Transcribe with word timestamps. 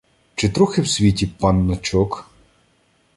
Чи 0.35 0.49
трохи 0.49 0.81
в 0.81 0.87
світі 0.87 1.27
панночок? 1.27 2.25